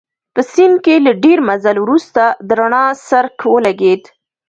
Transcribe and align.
په 0.33 0.41
سیند 0.51 0.77
کې 0.85 0.95
له 1.05 1.11
ډېر 1.23 1.37
مزل 1.47 1.77
وروسته 1.81 2.23
د 2.47 2.49
رڼا 2.59 2.85
څرک 3.07 3.37
ولګېد. 3.53 4.03